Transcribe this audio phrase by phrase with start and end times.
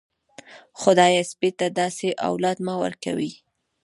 [0.81, 3.31] خدايه سپي ته داسې اولاد مه ورکوې.